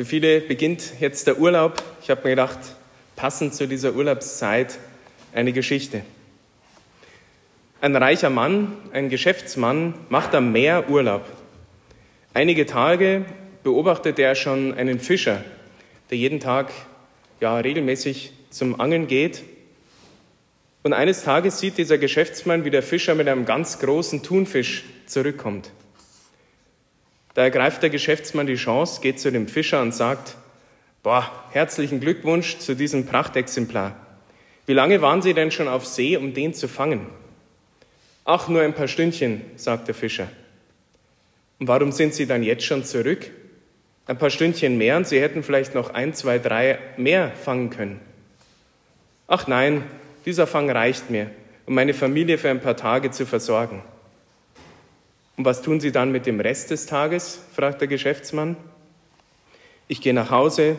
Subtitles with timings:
[0.00, 1.82] Für viele beginnt jetzt der Urlaub.
[2.02, 2.58] Ich habe mir gedacht,
[3.16, 4.78] passend zu dieser Urlaubszeit
[5.34, 6.00] eine Geschichte.
[7.82, 11.26] Ein reicher Mann, ein Geschäftsmann, macht am Meer Urlaub.
[12.32, 13.26] Einige Tage
[13.62, 15.44] beobachtet er schon einen Fischer,
[16.08, 16.72] der jeden Tag
[17.40, 19.42] ja, regelmäßig zum Angeln geht.
[20.82, 25.72] Und eines Tages sieht dieser Geschäftsmann, wie der Fischer mit einem ganz großen Thunfisch zurückkommt.
[27.34, 30.36] Da ergreift der Geschäftsmann die Chance, geht zu dem Fischer und sagt,
[31.02, 33.94] boah, herzlichen Glückwunsch zu diesem Prachtexemplar.
[34.66, 37.06] Wie lange waren Sie denn schon auf See, um den zu fangen?
[38.24, 40.28] Ach, nur ein paar Stündchen, sagt der Fischer.
[41.58, 43.30] Und warum sind Sie dann jetzt schon zurück?
[44.06, 48.00] Ein paar Stündchen mehr und Sie hätten vielleicht noch ein, zwei, drei mehr fangen können.
[49.28, 49.84] Ach nein,
[50.26, 51.30] dieser Fang reicht mir,
[51.66, 53.82] um meine Familie für ein paar Tage zu versorgen.
[55.40, 57.40] Und was tun Sie dann mit dem Rest des Tages?
[57.54, 58.58] fragt der Geschäftsmann.
[59.88, 60.76] Ich gehe nach Hause.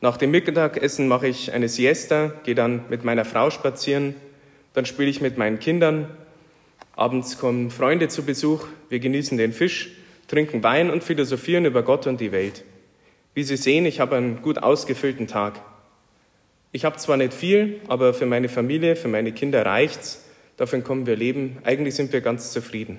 [0.00, 4.16] Nach dem Mittagessen mache ich eine Siesta, gehe dann mit meiner Frau spazieren.
[4.72, 6.08] Dann spiele ich mit meinen Kindern.
[6.96, 8.66] Abends kommen Freunde zu Besuch.
[8.88, 9.92] Wir genießen den Fisch,
[10.26, 12.64] trinken Wein und philosophieren über Gott und die Welt.
[13.34, 15.60] Wie Sie sehen, ich habe einen gut ausgefüllten Tag.
[16.72, 20.24] Ich habe zwar nicht viel, aber für meine Familie, für meine Kinder reicht's.
[20.56, 21.58] Davon kommen wir leben.
[21.62, 22.98] Eigentlich sind wir ganz zufrieden.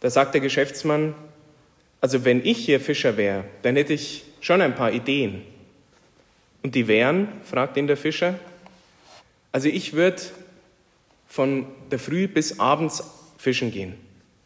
[0.00, 1.14] Da sagt der Geschäftsmann,
[2.00, 5.42] also wenn ich hier Fischer wäre, dann hätte ich schon ein paar Ideen.
[6.62, 8.38] Und die wären, fragt ihn der Fischer,
[9.52, 10.22] also ich würde
[11.28, 13.02] von der Früh bis abends
[13.38, 13.94] fischen gehen.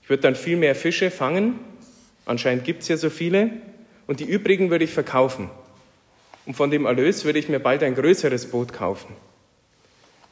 [0.03, 1.59] Ich würde dann viel mehr Fische fangen,
[2.27, 3.51] anscheinend gibt es ja so viele,
[4.07, 5.51] und die übrigen würde ich verkaufen.
[6.47, 9.15] Und von dem Erlös würde ich mir bald ein größeres Boot kaufen.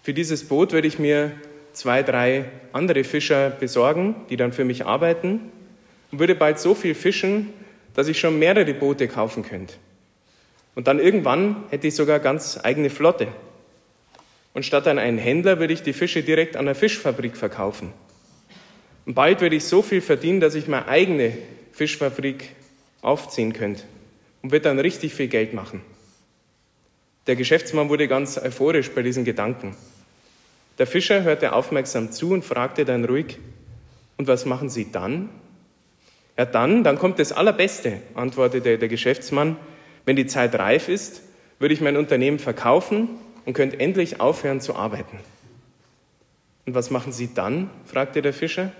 [0.02, 1.32] Für dieses Boot würde ich mir
[1.72, 5.40] zwei, drei andere Fischer besorgen, die dann für mich arbeiten
[6.10, 7.52] und würde bald so viel fischen,
[7.94, 9.74] dass ich schon mehrere Boote kaufen könnte.
[10.74, 13.28] Und dann irgendwann hätte ich sogar ganz eigene Flotte.
[14.54, 17.92] Und statt an einen Händler würde ich die Fische direkt an der Fischfabrik verkaufen.
[19.04, 21.36] Und bald würde ich so viel verdienen, dass ich meine eigene
[21.72, 22.50] Fischfabrik
[23.00, 23.82] aufziehen könnte
[24.42, 25.82] und würde dann richtig viel Geld machen.
[27.26, 29.76] Der Geschäftsmann wurde ganz euphorisch bei diesen Gedanken.
[30.78, 33.38] Der Fischer hörte aufmerksam zu und fragte dann ruhig,
[34.16, 35.28] und was machen Sie dann?
[36.38, 39.56] Ja, dann, dann kommt das Allerbeste, antwortete der Geschäftsmann.
[40.04, 41.22] Wenn die Zeit reif ist,
[41.58, 43.08] würde ich mein Unternehmen verkaufen
[43.44, 45.18] und könnte endlich aufhören zu arbeiten.
[46.66, 47.70] Und was machen Sie dann?
[47.84, 48.72] fragte der Fischer.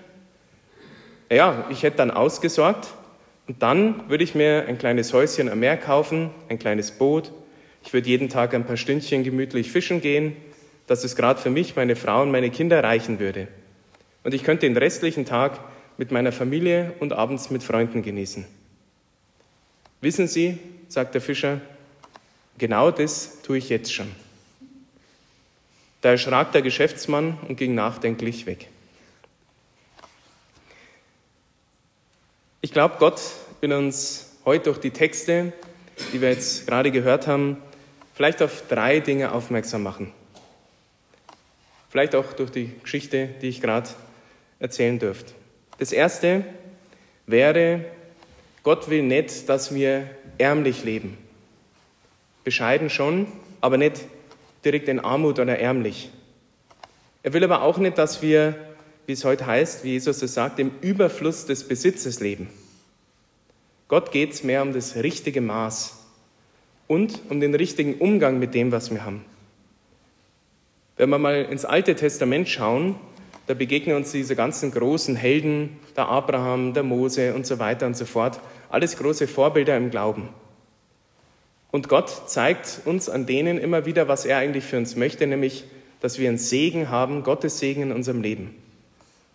[1.29, 2.87] Ja, ich hätte dann ausgesorgt
[3.47, 7.31] und dann würde ich mir ein kleines Häuschen am Meer kaufen, ein kleines Boot.
[7.83, 10.35] Ich würde jeden Tag ein paar Stündchen gemütlich fischen gehen
[10.87, 13.47] dass es gerade für mich, meine Frau und meine Kinder reichen würde.
[14.23, 15.59] Und ich könnte den restlichen Tag
[15.97, 18.45] mit meiner Familie und abends mit Freunden genießen.
[20.01, 21.61] Wissen Sie, sagt der Fischer,
[22.57, 24.11] genau das tue ich jetzt schon.
[26.01, 28.67] Da erschrak der Geschäftsmann und ging nachdenklich weg.
[32.59, 33.21] Ich glaube, Gott
[33.61, 35.53] will uns heute durch die Texte,
[36.11, 37.57] die wir jetzt gerade gehört haben,
[38.13, 40.11] vielleicht auf drei Dinge aufmerksam machen.
[41.93, 43.87] Vielleicht auch durch die Geschichte, die ich gerade
[44.57, 45.31] erzählen dürfte.
[45.77, 46.43] Das erste
[47.27, 47.85] wäre,
[48.63, 50.09] Gott will nicht, dass wir
[50.39, 51.19] ärmlich leben.
[52.43, 53.27] Bescheiden schon,
[53.61, 54.05] aber nicht
[54.65, 56.09] direkt in Armut oder ärmlich.
[57.21, 58.55] Er will aber auch nicht, dass wir,
[59.05, 62.49] wie es heute heißt, wie Jesus es sagt, im Überfluss des Besitzes leben.
[63.87, 66.07] Gott geht es mehr um das richtige Maß
[66.87, 69.23] und um den richtigen Umgang mit dem, was wir haben.
[70.95, 72.95] Wenn wir mal ins Alte Testament schauen,
[73.47, 77.97] da begegnen uns diese ganzen großen Helden, der Abraham, der Mose und so weiter und
[77.97, 78.39] so fort,
[78.69, 80.29] alles große Vorbilder im Glauben.
[81.71, 85.65] Und Gott zeigt uns an denen immer wieder, was er eigentlich für uns möchte, nämlich,
[85.99, 88.55] dass wir einen Segen haben, Gottes Segen in unserem Leben.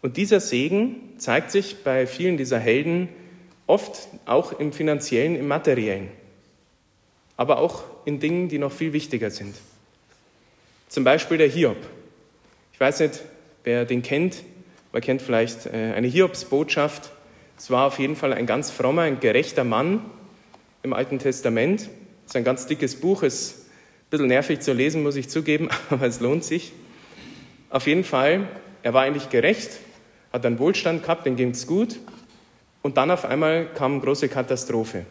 [0.00, 3.08] Und dieser Segen zeigt sich bei vielen dieser Helden
[3.66, 6.08] oft auch im finanziellen, im materiellen,
[7.36, 9.56] aber auch in Dingen, die noch viel wichtiger sind.
[10.88, 11.76] Zum Beispiel der Hiob.
[12.72, 13.22] Ich weiß nicht,
[13.64, 14.42] wer den kennt.
[14.92, 17.10] Man kennt vielleicht äh, eine Hiobsbotschaft.
[17.58, 20.00] Es war auf jeden Fall ein ganz frommer, ein gerechter Mann
[20.82, 21.82] im Alten Testament.
[21.82, 25.68] Es ist ein ganz dickes Buch, ist ein bisschen nervig zu lesen, muss ich zugeben,
[25.90, 26.72] aber es lohnt sich.
[27.68, 28.48] Auf jeden Fall,
[28.82, 29.72] er war eigentlich gerecht,
[30.32, 31.98] hat einen Wohlstand gehabt, dem ging es gut.
[32.80, 35.04] Und dann auf einmal kam eine große Katastrophe.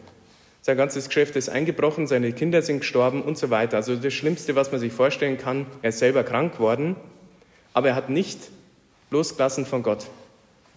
[0.62, 3.76] Sein ganzes Geschäft ist eingebrochen, seine Kinder sind gestorben und so weiter.
[3.76, 6.96] Also das Schlimmste, was man sich vorstellen kann, er ist selber krank geworden,
[7.72, 8.38] aber er hat nicht
[9.10, 10.06] losgelassen von Gott.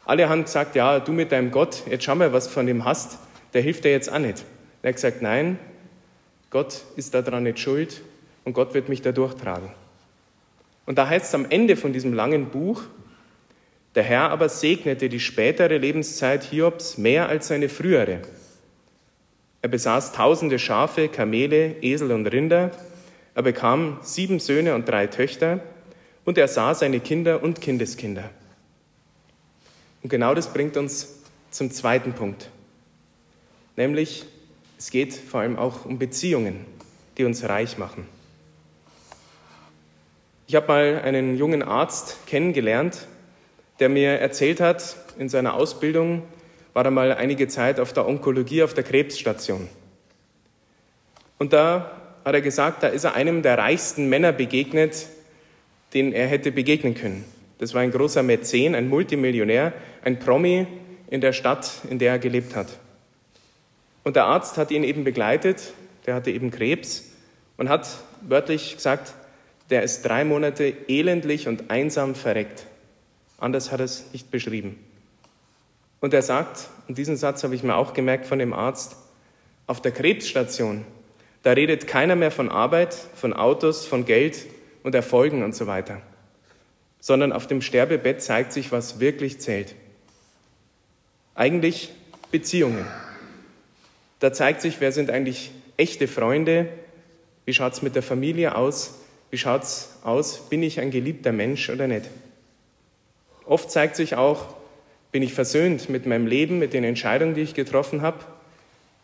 [0.06, 2.86] Alle haben gesagt, ja, du mit deinem Gott, jetzt schau mal, was du von ihm
[2.86, 3.18] hast.
[3.54, 4.44] der hilft dir jetzt auch nicht.
[4.82, 5.60] Er hat gesagt, nein,
[6.50, 8.02] Gott ist daran nicht schuld
[8.44, 9.70] und Gott wird mich da durchtragen.
[10.86, 12.84] Und da heißt es am Ende von diesem langen Buch,
[13.96, 18.22] der Herr aber segnete die spätere Lebenszeit Hiobs mehr als seine frühere.
[19.62, 22.72] Er besaß tausende Schafe, Kamele, Esel und Rinder.
[23.36, 25.60] Er bekam sieben Söhne und drei Töchter
[26.26, 28.30] und er sah seine Kinder und Kindeskinder.
[30.04, 31.20] Und genau das bringt uns
[31.52, 32.50] zum zweiten Punkt,
[33.76, 34.26] nämlich
[34.78, 36.66] es geht vor allem auch um Beziehungen,
[37.18, 38.08] die uns reich machen.
[40.48, 43.08] Ich habe mal einen jungen Arzt kennengelernt,
[43.80, 46.24] der mir erzählt hat, in seiner Ausbildung
[46.74, 49.68] war er mal einige Zeit auf der Onkologie auf der Krebsstation.
[51.38, 51.92] Und da
[52.24, 55.08] hat er gesagt, da ist er einem der reichsten Männer begegnet,
[55.94, 57.26] den er hätte begegnen können.
[57.58, 59.74] Das war ein großer Mäzen, ein Multimillionär,
[60.04, 60.68] ein Promi
[61.10, 62.68] in der Stadt, in der er gelebt hat.
[64.04, 65.74] Und der Arzt hat ihn eben begleitet,
[66.06, 67.12] der hatte eben Krebs
[67.58, 67.88] und hat
[68.22, 69.14] wörtlich gesagt,
[69.70, 72.66] der ist drei Monate elendlich und einsam verreckt.
[73.38, 74.78] Anders hat er es nicht beschrieben.
[76.02, 78.98] Und er sagt, und diesen Satz habe ich mir auch gemerkt von dem Arzt,
[79.68, 80.84] auf der Krebsstation,
[81.44, 84.46] da redet keiner mehr von Arbeit, von Autos, von Geld
[84.84, 86.02] und Erfolgen und so weiter,
[87.00, 89.76] sondern auf dem Sterbebett zeigt sich, was wirklich zählt.
[91.36, 91.92] Eigentlich
[92.32, 92.86] Beziehungen.
[94.20, 96.68] Da zeigt sich, wer sind eigentlich echte Freunde,
[97.46, 98.96] wie schaut es mit der Familie aus,
[99.30, 102.06] wie schaut es aus, bin ich ein geliebter Mensch oder nicht.
[103.46, 104.61] Oft zeigt sich auch,
[105.12, 108.20] bin ich versöhnt mit meinem Leben, mit den Entscheidungen, die ich getroffen habe?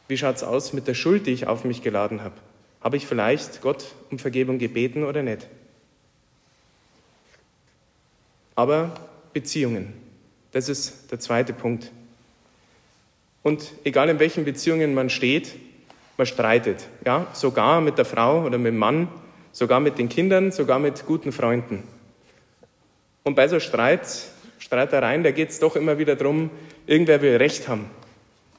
[0.07, 2.35] Wie schaut es aus mit der Schuld, die ich auf mich geladen habe?
[2.81, 5.47] Habe ich vielleicht Gott um Vergebung gebeten oder nicht?
[8.55, 8.91] Aber
[9.33, 9.93] Beziehungen,
[10.51, 11.91] das ist der zweite Punkt.
[13.43, 15.55] Und egal in welchen Beziehungen man steht,
[16.17, 16.87] man streitet.
[17.05, 19.09] Ja, sogar mit der Frau oder mit dem Mann,
[19.51, 21.83] sogar mit den Kindern, sogar mit guten Freunden.
[23.23, 24.07] Und bei so Streit
[24.59, 26.49] Streitereien, da geht es doch immer wieder darum,
[26.85, 27.89] irgendwer will Recht haben.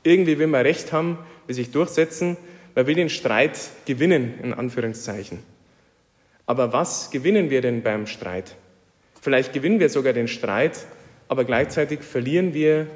[0.03, 2.37] Irgendwie will man Recht haben, will sich durchsetzen,
[2.75, 5.41] man will den Streit gewinnen, in Anführungszeichen.
[6.47, 8.55] Aber was gewinnen wir denn beim Streit?
[9.21, 10.87] Vielleicht gewinnen wir sogar den Streit,
[11.27, 12.87] aber gleichzeitig verlieren wir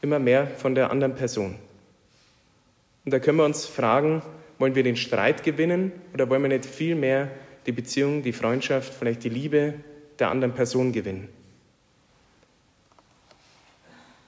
[0.00, 1.56] immer mehr von der anderen Person.
[3.04, 4.22] Und da können wir uns fragen,
[4.58, 7.30] wollen wir den Streit gewinnen oder wollen wir nicht viel mehr
[7.66, 9.74] die Beziehung, die Freundschaft, vielleicht die Liebe
[10.18, 11.28] der anderen Person gewinnen?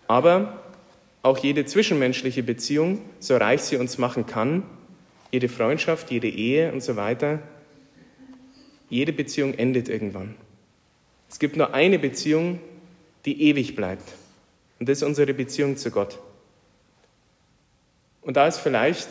[0.08, 0.60] Aber
[1.22, 4.62] auch jede zwischenmenschliche Beziehung, so reich sie uns machen kann,
[5.30, 7.40] jede Freundschaft, jede Ehe und so weiter,
[8.88, 10.34] jede Beziehung endet irgendwann.
[11.28, 12.58] Es gibt nur eine Beziehung,
[13.26, 14.10] die ewig bleibt.
[14.80, 16.18] Und das ist unsere Beziehung zu Gott.
[18.22, 19.08] Und da ist vielleicht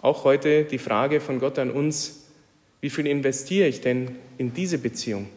[0.00, 2.26] auch heute die Frage von Gott an uns,
[2.80, 5.28] wie viel investiere ich denn in diese Beziehung?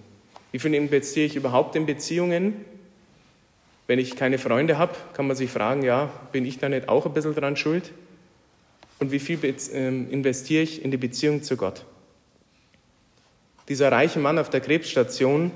[0.52, 2.66] Wie viel investiere ich überhaupt in Beziehungen?
[3.88, 7.06] Wenn ich keine Freunde habe, kann man sich fragen, ja, bin ich da nicht auch
[7.06, 7.92] ein bisschen dran schuld?
[9.00, 9.40] Und wie viel
[9.74, 11.86] ähm, investiere ich in die Beziehung zu Gott?
[13.68, 15.52] Dieser reiche Mann auf der Krebsstation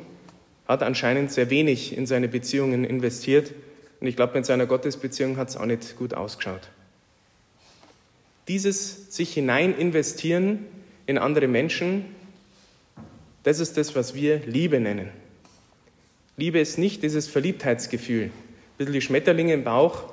[0.67, 3.53] hat anscheinend sehr wenig in seine Beziehungen investiert
[3.99, 6.69] und ich glaube, mit seiner Gottesbeziehung hat es auch nicht gut ausgeschaut.
[8.47, 10.65] Dieses sich hinein investieren
[11.05, 12.05] in andere Menschen,
[13.43, 15.09] das ist das, was wir Liebe nennen.
[16.39, 18.25] Liebe ist nicht dieses Verliebtheitsgefühl.
[18.25, 18.31] Ein
[18.77, 20.03] bisschen die Schmetterlinge im Bauch,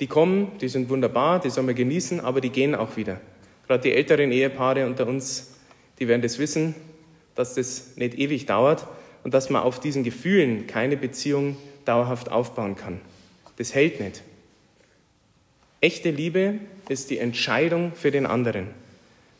[0.00, 3.20] die kommen, die sind wunderbar, die sollen wir genießen, aber die gehen auch wieder.
[3.66, 5.54] Gerade die älteren Ehepaare unter uns,
[5.98, 6.74] die werden das wissen,
[7.34, 8.86] dass das nicht ewig dauert
[9.24, 13.00] und dass man auf diesen Gefühlen keine Beziehung dauerhaft aufbauen kann.
[13.56, 14.22] Das hält nicht.
[15.80, 16.58] Echte Liebe
[16.88, 18.68] ist die Entscheidung für den anderen.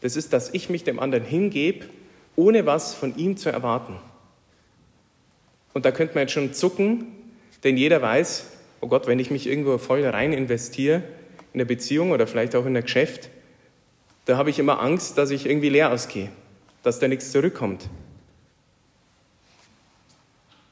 [0.00, 1.86] Das ist, dass ich mich dem anderen hingebe,
[2.36, 3.96] ohne was von ihm zu erwarten.
[5.76, 7.04] Und da könnte man jetzt schon zucken,
[7.62, 8.46] denn jeder weiß,
[8.80, 11.02] oh Gott, wenn ich mich irgendwo voll rein investiere,
[11.52, 13.28] in der Beziehung oder vielleicht auch in der Geschäft,
[14.24, 16.30] da habe ich immer Angst, dass ich irgendwie leer ausgehe,
[16.82, 17.90] dass da nichts zurückkommt.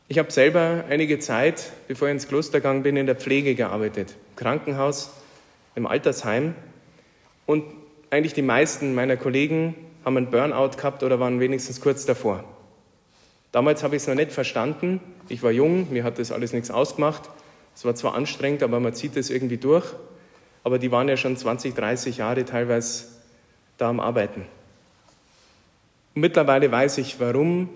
[0.09, 4.15] Ich habe selber einige Zeit, bevor ich ins Kloster gegangen bin, in der Pflege gearbeitet,
[4.31, 5.11] im Krankenhaus,
[5.75, 6.55] im Altersheim.
[7.45, 7.63] Und
[8.09, 12.43] eigentlich die meisten meiner Kollegen haben einen Burnout gehabt oder waren wenigstens kurz davor.
[13.55, 14.99] Damals habe ich es noch nicht verstanden.
[15.29, 17.31] Ich war jung, mir hat das alles nichts ausgemacht.
[17.77, 19.87] Es war zwar anstrengend, aber man zieht es irgendwie durch.
[20.65, 23.05] Aber die waren ja schon 20, 30 Jahre teilweise
[23.79, 24.41] da am Arbeiten.
[26.17, 27.69] Und mittlerweile weiß ich, warum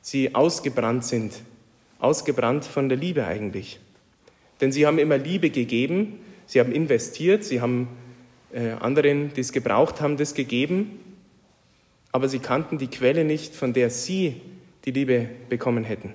[0.00, 1.32] sie ausgebrannt sind.
[1.98, 3.80] Ausgebrannt von der Liebe eigentlich.
[4.60, 7.86] Denn sie haben immer Liebe gegeben, Sie haben investiert, sie haben
[8.52, 10.98] äh, anderen, die es gebraucht haben, das gegeben,
[12.10, 14.40] aber sie kannten die Quelle nicht, von der sie
[14.84, 16.14] die Liebe bekommen hätten.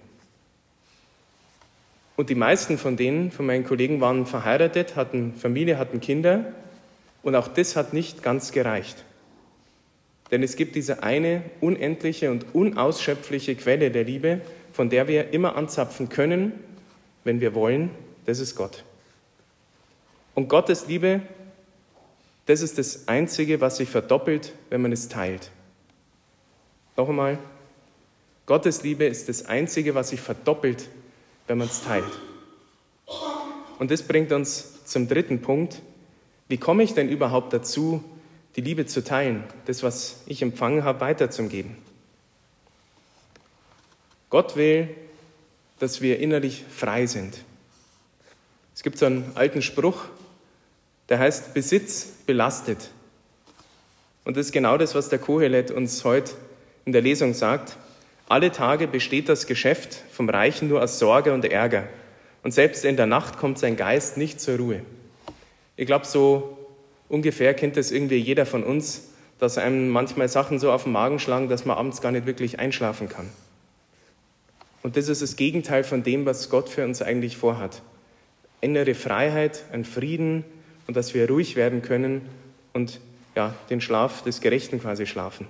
[2.15, 6.53] Und die meisten von denen, von meinen Kollegen, waren verheiratet, hatten Familie, hatten Kinder.
[7.23, 9.03] Und auch das hat nicht ganz gereicht.
[10.31, 14.41] Denn es gibt diese eine unendliche und unausschöpfliche Quelle der Liebe,
[14.71, 16.53] von der wir immer anzapfen können,
[17.23, 17.91] wenn wir wollen.
[18.25, 18.83] Das ist Gott.
[20.33, 21.21] Und Gottes Liebe,
[22.45, 25.51] das ist das Einzige, was sich verdoppelt, wenn man es teilt.
[26.97, 27.37] Noch einmal,
[28.45, 30.87] Gottes Liebe ist das Einzige, was sich verdoppelt,
[31.47, 32.05] wenn man es teilt.
[33.79, 35.81] Und das bringt uns zum dritten Punkt.
[36.47, 38.03] Wie komme ich denn überhaupt dazu,
[38.55, 41.75] die Liebe zu teilen, das, was ich empfangen habe, weiterzugeben?
[44.29, 44.89] Gott will,
[45.79, 47.37] dass wir innerlich frei sind.
[48.75, 50.05] Es gibt so einen alten Spruch,
[51.09, 52.91] der heißt, Besitz belastet.
[54.23, 56.33] Und das ist genau das, was der Kohelet uns heute
[56.85, 57.77] in der Lesung sagt.
[58.27, 61.83] Alle Tage besteht das Geschäft vom Reichen nur aus Sorge und Ärger.
[62.43, 64.81] Und selbst in der Nacht kommt sein Geist nicht zur Ruhe.
[65.77, 66.57] Ich glaube, so
[67.07, 71.19] ungefähr kennt das irgendwie jeder von uns, dass einem manchmal Sachen so auf den Magen
[71.19, 73.29] schlagen, dass man abends gar nicht wirklich einschlafen kann.
[74.81, 77.81] Und das ist das Gegenteil von dem, was Gott für uns eigentlich vorhat.
[78.61, 80.45] Innere Freiheit, ein Frieden
[80.87, 82.21] und dass wir ruhig werden können
[82.73, 82.99] und
[83.35, 85.47] ja, den Schlaf des Gerechten quasi schlafen.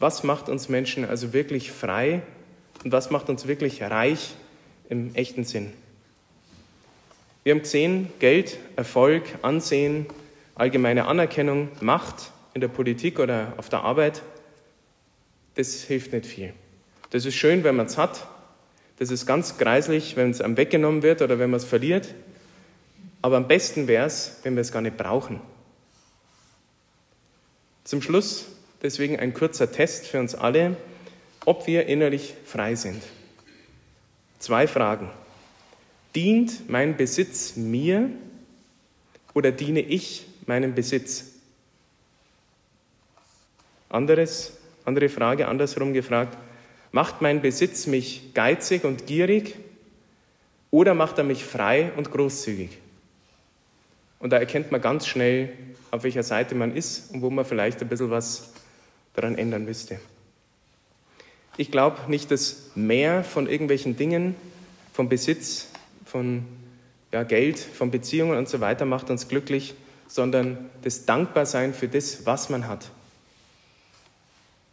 [0.00, 2.22] Was macht uns Menschen also wirklich frei
[2.82, 4.34] und was macht uns wirklich reich
[4.88, 5.74] im echten Sinn?
[7.44, 10.06] Wir haben gesehen, Geld, Erfolg, Ansehen,
[10.54, 14.22] allgemeine Anerkennung, Macht in der Politik oder auf der Arbeit,
[15.56, 16.54] das hilft nicht viel.
[17.10, 18.26] Das ist schön, wenn man es hat.
[18.98, 22.14] Das ist ganz greislich, wenn es einem weggenommen wird oder wenn man es verliert.
[23.20, 25.40] Aber am besten wäre es, wenn wir es gar nicht brauchen.
[27.84, 28.46] Zum Schluss
[28.82, 30.76] deswegen ein kurzer Test für uns alle,
[31.44, 33.02] ob wir innerlich frei sind.
[34.38, 35.10] Zwei Fragen.
[36.14, 38.10] Dient mein Besitz mir
[39.34, 41.26] oder diene ich meinem Besitz?
[43.88, 46.36] Anderes, andere Frage, andersrum gefragt.
[46.92, 49.56] Macht mein Besitz mich geizig und gierig
[50.70, 52.78] oder macht er mich frei und großzügig?
[54.18, 55.52] Und da erkennt man ganz schnell,
[55.90, 58.52] auf welcher Seite man ist und wo man vielleicht ein bisschen was
[59.14, 60.00] daran ändern müsste.
[61.56, 64.34] Ich glaube nicht, dass mehr von irgendwelchen Dingen,
[64.92, 65.68] vom Besitz,
[66.04, 66.44] von
[67.12, 69.74] ja, Geld, von Beziehungen und so weiter macht uns glücklich,
[70.08, 72.90] sondern das Dankbarsein für das, was man hat.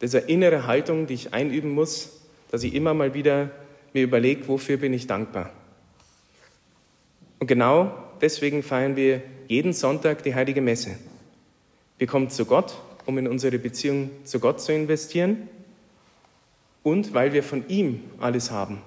[0.00, 2.10] Diese innere Haltung, die ich einüben muss,
[2.50, 3.50] dass ich immer mal wieder
[3.92, 5.50] mir überlege, wofür bin ich dankbar.
[7.40, 10.98] Und genau deswegen feiern wir jeden Sonntag die heilige Messe.
[11.98, 12.76] Wir kommen zu Gott
[13.08, 15.48] um in unsere Beziehung zu Gott zu investieren
[16.82, 18.82] und weil wir von ihm alles haben.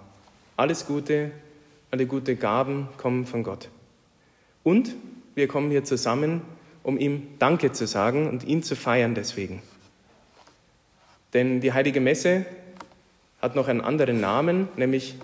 [0.56, 1.32] Alles Gute,
[1.90, 3.70] alle gute Gaben kommen von Gott.
[4.64, 4.94] Und
[5.34, 6.44] wir kommen hier zusammen,
[6.84, 9.64] um ihm Danke zu sagen und ihn zu feiern deswegen.
[11.34, 12.46] Denn die heilige Messe
[13.42, 15.16] hat noch einen anderen Namen, nämlich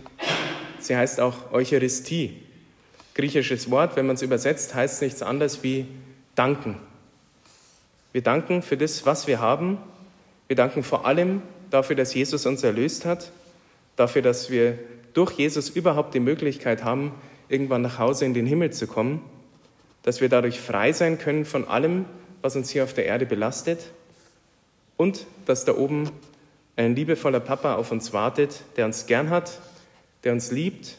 [0.79, 2.41] sie heißt auch Eucharistie.
[3.13, 5.85] Griechisches Wort, wenn man es übersetzt, heißt nichts anderes wie
[6.33, 6.77] danken.
[8.17, 9.77] Wir danken für das, was wir haben.
[10.47, 13.31] Wir danken vor allem dafür, dass Jesus uns erlöst hat,
[13.95, 14.79] dafür, dass wir
[15.13, 17.11] durch Jesus überhaupt die Möglichkeit haben,
[17.47, 19.21] irgendwann nach Hause in den Himmel zu kommen,
[20.01, 22.05] dass wir dadurch frei sein können von allem,
[22.41, 23.91] was uns hier auf der Erde belastet
[24.95, 26.09] und dass da oben
[26.75, 29.59] ein liebevoller Papa auf uns wartet, der uns gern hat,
[30.23, 30.97] der uns liebt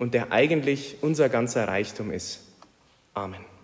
[0.00, 2.40] und der eigentlich unser ganzer Reichtum ist.
[3.14, 3.55] Amen.